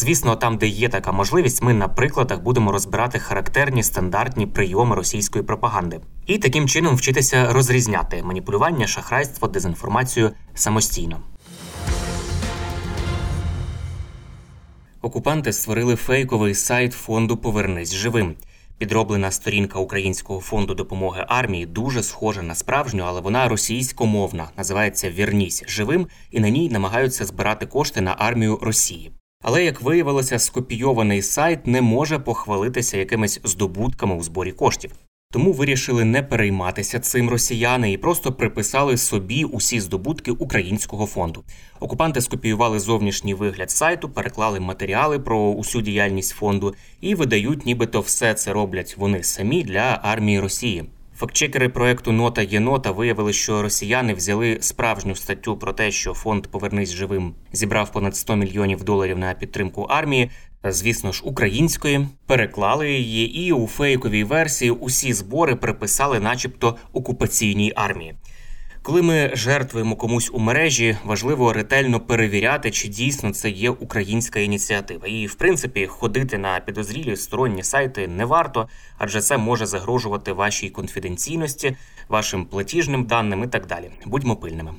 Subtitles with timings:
[0.00, 5.44] Звісно, там, де є така можливість, ми на прикладах будемо розбирати характерні стандартні прийоми російської
[5.44, 11.20] пропаганди і таким чином вчитися розрізняти маніпулювання, шахрайство, дезінформацію самостійно.
[15.02, 18.34] Окупанти створили фейковий сайт фонду Повернись живим.
[18.78, 25.64] Підроблена сторінка Українського фонду допомоги армії дуже схожа на справжню, але вона російськомовна, називається Вірнісь
[25.66, 29.12] живим, і на ній намагаються збирати кошти на армію Росії.
[29.42, 34.92] Але як виявилося, скопійований сайт не може похвалитися якимись здобутками у зборі коштів.
[35.32, 41.44] Тому вирішили не перейматися цим росіяни і просто приписали собі усі здобутки українського фонду.
[41.80, 48.34] Окупанти скопіювали зовнішній вигляд сайту, переклали матеріали про усю діяльність фонду і видають, нібито все
[48.34, 50.84] це роблять вони самі для армії Росії.
[51.18, 56.92] Фактчекери проекту Нота Єнота виявили, що росіяни взяли справжню статтю про те, що фонд Повернись
[56.92, 60.30] живим зібрав понад 100 мільйонів доларів на підтримку армії.
[60.64, 68.14] Звісно ж, української переклали її, і у фейковій версії усі збори приписали, начебто, окупаційній армії.
[68.88, 75.06] Коли ми жертвуємо комусь у мережі, важливо ретельно перевіряти, чи дійсно це є українська ініціатива.
[75.06, 78.68] І в принципі ходити на підозрілі сторонні сайти не варто,
[78.98, 81.76] адже це може загрожувати вашій конфіденційності,
[82.08, 83.90] вашим платіжним даним і так далі.
[84.06, 84.70] Будьмо пильними.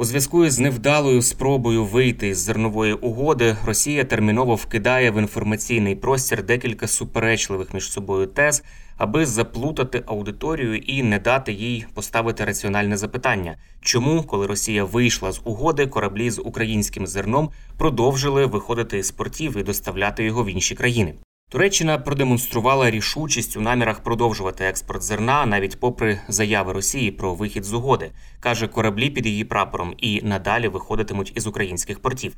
[0.00, 6.42] У зв'язку із невдалою спробою вийти з зернової угоди, Росія терміново вкидає в інформаційний простір
[6.42, 8.62] декілька суперечливих між собою тез,
[9.00, 15.40] аби заплутати аудиторію і не дати їй поставити раціональне запитання, чому, коли Росія вийшла з
[15.44, 21.14] угоди, кораблі з українським зерном продовжили виходити з портів і доставляти його в інші країни.
[21.50, 27.72] Туреччина продемонструвала рішучість у намірах продовжувати експорт зерна навіть попри заяви Росії про вихід з
[27.72, 32.36] угоди, каже кораблі під її прапором і надалі виходитимуть із українських портів.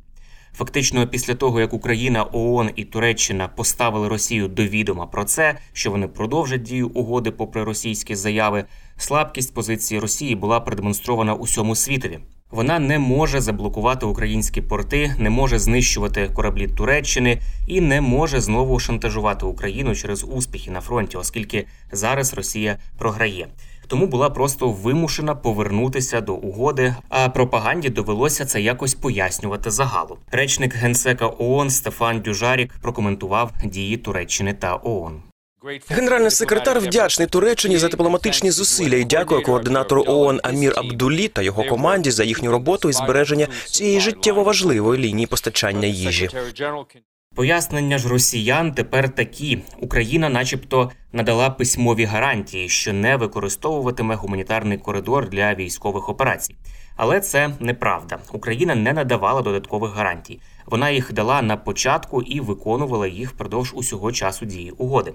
[0.55, 5.91] Фактично, після того як Україна, ООН і Туреччина поставили Росію до відома про це, що
[5.91, 8.65] вони продовжать дію угоди, попри російські заяви,
[8.97, 12.19] слабкість позиції Росії була продемонстрована усьому світові.
[12.51, 18.79] Вона не може заблокувати українські порти, не може знищувати кораблі Туреччини і не може знову
[18.79, 23.49] шантажувати Україну через успіхи на фронті, оскільки зараз Росія програє.
[23.93, 26.95] Тому була просто вимушена повернутися до угоди.
[27.09, 30.19] А пропаганді довелося це якось пояснювати загалу.
[30.31, 35.23] Речник генсека ООН Стефан Дюжарік прокоментував дії Туреччини та ООН.
[35.89, 41.65] Генеральний секретар вдячний Туреччині за дипломатичні зусилля і дякує координатору ООН Амір Абдулі та його
[41.65, 46.29] команді за їхню роботу і збереження цієї життєво важливої лінії постачання їжі.
[47.34, 55.28] Пояснення ж росіян тепер такі: Україна, начебто, надала письмові гарантії, що не використовуватиме гуманітарний коридор
[55.28, 56.56] для військових операцій.
[56.97, 58.19] Але це неправда.
[58.32, 60.41] Україна не надавала додаткових гарантій.
[60.66, 65.12] Вона їх дала на початку і виконувала їх впродовж усього часу дії угоди.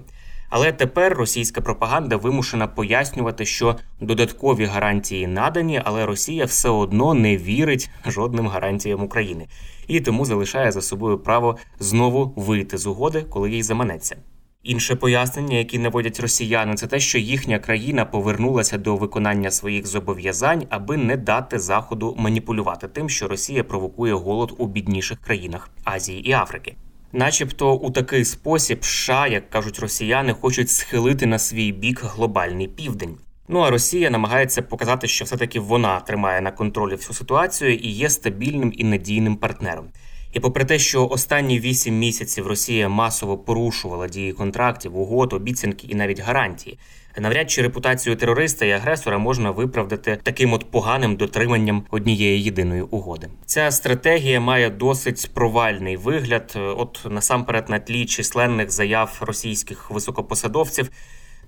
[0.48, 7.36] Але тепер російська пропаганда вимушена пояснювати, що додаткові гарантії надані, але Росія все одно не
[7.36, 9.46] вірить жодним гарантіям України
[9.88, 14.16] і тому залишає за собою право знову вийти з угоди, коли їй заманеться.
[14.62, 20.66] Інше пояснення, які наводять росіяни, це те, що їхня країна повернулася до виконання своїх зобов'язань,
[20.70, 26.32] аби не дати заходу маніпулювати тим, що Росія провокує голод у бідніших країнах Азії і
[26.32, 26.76] Африки.
[27.12, 33.18] Начебто у такий спосіб США, як кажуть росіяни, хочуть схилити на свій бік глобальний південь.
[33.48, 37.88] Ну а Росія намагається показати, що все таки вона тримає на контролі всю ситуацію і
[37.88, 39.84] є стабільним і надійним партнером.
[40.32, 45.94] І попри те, що останні вісім місяців Росія масово порушувала дії контрактів, угод, обіцянки і
[45.94, 46.78] навіть гарантії,
[47.18, 53.28] навряд чи репутацію терориста і агресора можна виправдати таким от поганим дотриманням однієї єдиної угоди.
[53.46, 56.54] Ця стратегія має досить провальний вигляд.
[56.56, 60.90] От насамперед на тлі численних заяв російських високопосадовців.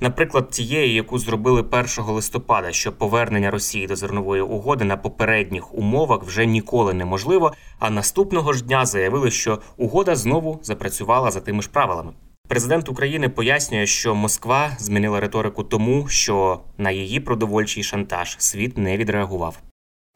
[0.00, 6.22] Наприклад, тієї, яку зробили 1 листопада, що повернення Росії до зернової угоди на попередніх умовах
[6.22, 7.52] вже ніколи неможливо.
[7.78, 12.12] А наступного ж дня заявили, що угода знову запрацювала за тими ж правилами.
[12.48, 18.96] Президент України пояснює, що Москва змінила риторику тому, що на її продовольчий шантаж світ не
[18.96, 19.58] відреагував.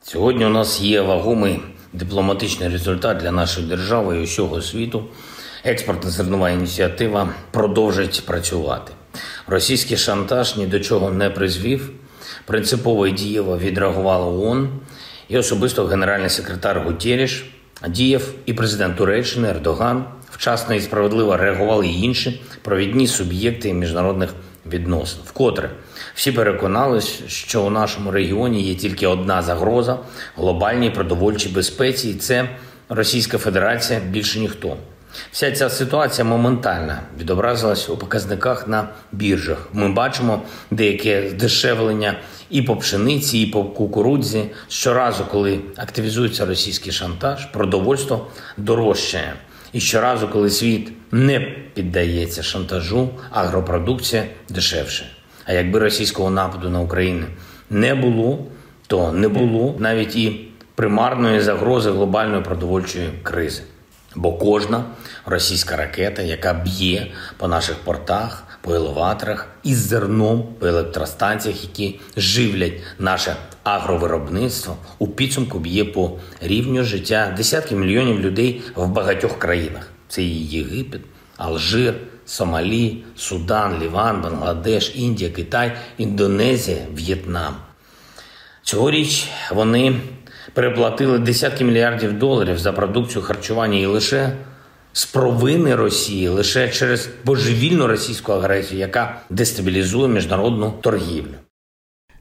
[0.02, 1.60] Сьогодні у нас є вагомий
[1.92, 5.04] дипломатичний результат для нашої держави і усього світу.
[5.64, 8.92] Експортна зернова ініціатива продовжить працювати.
[9.46, 11.90] Російський шантаж ні до чого не призвів.
[12.44, 14.68] Принципово і дієво відреагувала ООН
[15.28, 17.44] і особисто генеральний секретар Гутєріш,
[17.88, 20.04] діяв і президент Туреччини Ердоган.
[20.30, 24.34] Вчасно і справедливо реагували й інші провідні суб'єкти міжнародних
[24.66, 25.20] відносин.
[25.24, 25.70] Вкотре
[26.14, 29.98] всі переконались, що у нашому регіоні є тільки одна загроза
[30.36, 32.48] глобальній продовольчій безпеці, і це
[32.88, 34.76] Російська Федерація більше ніхто.
[35.32, 39.68] Вся ця ситуація моментально відобразилась у показниках на біржах.
[39.72, 42.18] Ми бачимо деяке здешевлення
[42.50, 44.44] і по пшениці, і по кукурудзі.
[44.68, 48.26] Щоразу, коли активізується російський шантаж, продовольство
[48.56, 49.34] дорожчає.
[49.72, 51.40] І щоразу, коли світ не
[51.74, 55.06] піддається шантажу, агропродукція дешевше.
[55.44, 57.26] А якби російського нападу на Україну
[57.70, 58.38] не було,
[58.86, 63.62] то не було навіть і примарної загрози глобальної продовольчої кризи.
[64.14, 64.84] Бо кожна
[65.26, 72.72] російська ракета, яка б'є по наших портах, по елеваторах із зерном по електростанціях, які живлять
[72.98, 79.88] наше агровиробництво, у підсумку б'є по рівню життя десятків мільйонів людей в багатьох країнах.
[80.08, 81.00] Це і Єгипет,
[81.36, 81.94] Алжир,
[82.26, 87.56] Сомалі, Судан, Ліван, Бангладеш, Індія, Китай, Індонезія, В'єтнам.
[88.62, 90.00] Цьогоріч вони
[90.54, 94.32] переплатили десятки мільярдів доларів за продукцію харчування і лише
[94.92, 101.34] з провини Росії, лише через божевільну російську агресію, яка дестабілізує міжнародну торгівлю.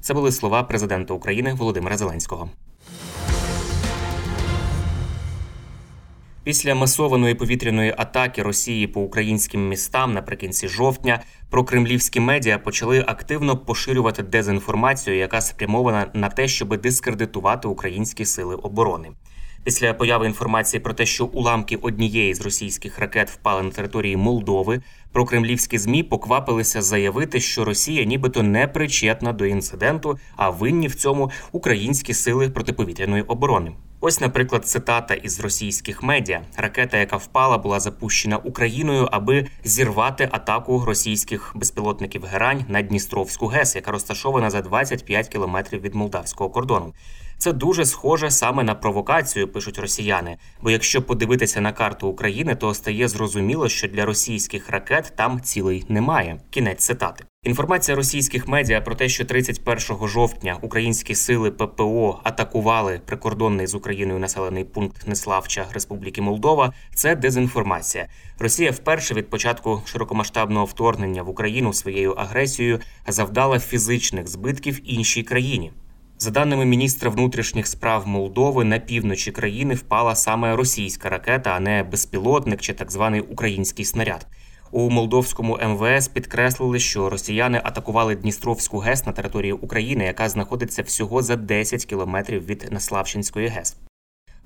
[0.01, 2.49] Це були слова президента України Володимира Зеленського.
[6.43, 14.23] Після масованої повітряної атаки Росії по українським містам наприкінці жовтня прокремлівські медіа почали активно поширювати
[14.23, 19.09] дезінформацію, яка спрямована на те, щоб дискредитувати українські сили оборони.
[19.63, 24.81] Після появи інформації про те, що уламки однієї з російських ракет впали на території Молдови,
[25.11, 31.31] прокремлівські змі поквапилися заявити, що Росія нібито не причетна до інциденту, а винні в цьому
[31.51, 33.71] українські сили протиповітряної оборони.
[34.05, 40.83] Ось, наприклад, цитата із російських медіа: ракета, яка впала, була запущена Україною, аби зірвати атаку
[40.85, 46.93] російських безпілотників Герань на Дністровську ГЕС, яка розташована за 25 кілометрів від молдавського кордону.
[47.37, 50.37] Це дуже схоже саме на провокацію, пишуть росіяни.
[50.61, 55.85] Бо якщо подивитися на карту України, то стає зрозуміло, що для російських ракет там цілей
[55.89, 56.39] немає.
[56.49, 57.25] Кінець цитати.
[57.43, 64.19] Інформація російських медіа про те, що 31 жовтня українські сили ППО атакували прикордонний з Україною
[64.19, 66.73] населений пункт Неславча Республіки Молдова.
[66.95, 68.07] Це дезінформація.
[68.39, 75.71] Росія вперше від початку широкомасштабного вторгнення в Україну своєю агресією завдала фізичних збитків іншій країні.
[76.19, 81.83] За даними міністра внутрішніх справ Молдови, на півночі країни впала саме російська ракета, а не
[81.83, 84.27] безпілотник чи так званий український снаряд.
[84.75, 91.21] У молдовському МВС підкреслили, що росіяни атакували Дністровську ГЕС на території України, яка знаходиться всього
[91.21, 93.77] за 10 кілометрів від Наславщинської ГЕС.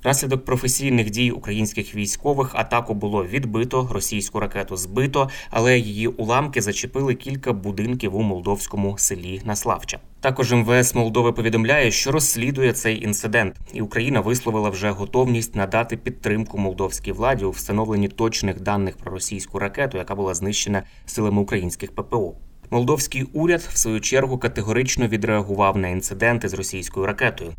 [0.08, 7.16] Внаслідок професійних дій українських військових атаку було відбито, російську ракету збито, але її уламки зачепили
[7.16, 10.00] кілька будинків у молдовському селі Наславча.
[10.20, 16.58] Також МВС Молдови повідомляє, що розслідує цей інцидент, і Україна висловила вже готовність надати підтримку
[16.58, 22.34] молдовській владі у встановленні точних даних про російську ракету, яка була знищена силами українських ППО.
[22.70, 27.54] Молдовський уряд в свою чергу категорично відреагував на інциденти з російською ракетою.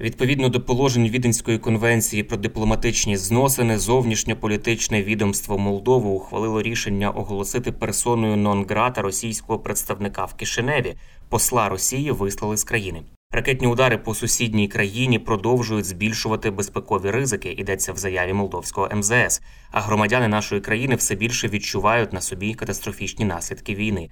[0.00, 8.36] Відповідно до положень Віденської конвенції про дипломатичні зносини, зовнішньополітичне відомство Молдови ухвалило рішення оголосити персоною
[8.36, 10.94] нон-грата російського представника в Кишиневі.
[11.28, 13.02] Посла Росії вислали з країни.
[13.32, 17.52] Ракетні удари по сусідній країні продовжують збільшувати безпекові ризики.
[17.52, 19.42] Йдеться в заяві молдовського МЗС.
[19.70, 24.08] А громадяни нашої країни все більше відчувають на собі катастрофічні наслідки війни.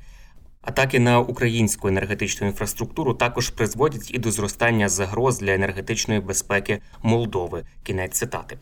[0.67, 7.65] Атаки на українську енергетичну інфраструктуру також призводять і до зростання загроз для енергетичної безпеки Молдови.
[7.83, 8.59] Кінець цитати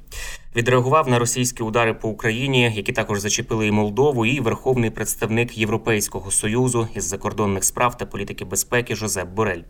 [0.57, 6.31] відреагував на російські удари по Україні, які також зачепили і Молдову, і верховний представник Європейського
[6.31, 9.63] союзу із закордонних справ та політики безпеки Жозеп Борель.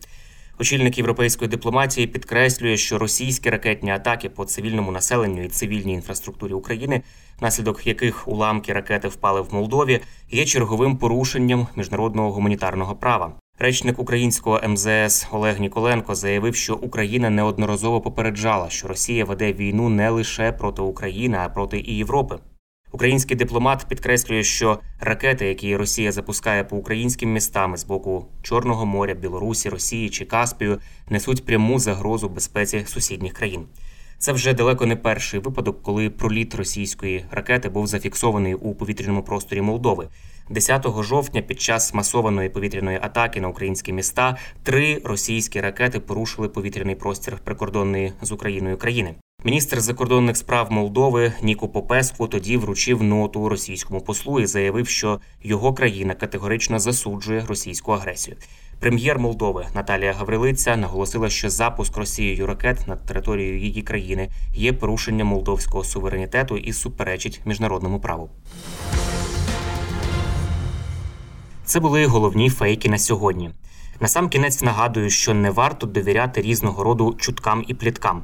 [0.59, 7.01] Очільник європейської дипломатії підкреслює, що російські ракетні атаки по цивільному населенню і цивільній інфраструктурі України,
[7.39, 9.99] внаслідок яких уламки ракети впали в Молдові,
[10.31, 13.33] є черговим порушенням міжнародного гуманітарного права.
[13.59, 20.09] Речник українського МЗС Олег Ніколенко заявив, що Україна неодноразово попереджала, що Росія веде війну не
[20.09, 22.39] лише проти України, а проти і Європи.
[22.95, 29.13] Український дипломат підкреслює, що ракети, які Росія запускає по українським містам з боку Чорного моря,
[29.13, 33.65] Білорусі, Росії чи Каспію, несуть пряму загрозу безпеці сусідніх країн.
[34.17, 39.61] Це вже далеко не перший випадок, коли проліт російської ракети був зафіксований у повітряному просторі
[39.61, 40.07] Молдови.
[40.49, 46.95] 10 жовтня під час масованої повітряної атаки на українські міста три російські ракети порушили повітряний
[46.95, 49.15] простір прикордонної з Україною країни.
[49.45, 55.73] Міністр закордонних справ Молдови Ніко Попеску тоді вручив ноту російському послу і заявив, що його
[55.73, 58.37] країна категорично засуджує російську агресію.
[58.79, 65.27] Прем'єр Молдови Наталія Гаврилиця наголосила, що запуск Росією ракет над територією її країни є порушенням
[65.27, 68.29] молдовського суверенітету і суперечить міжнародному праву.
[71.65, 73.49] Це були головні фейки на сьогодні.
[73.99, 78.23] Насамкінець нагадую, що не варто довіряти різного роду чуткам і пліткам.